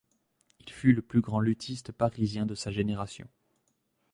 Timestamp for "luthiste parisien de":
1.41-2.55